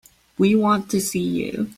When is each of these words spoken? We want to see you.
We 0.39 0.55
want 0.55 0.89
to 0.89 0.99
see 0.99 1.19
you. 1.21 1.69